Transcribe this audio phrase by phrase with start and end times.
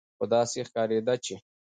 [0.17, 1.35] خو داسې ښکارېده چې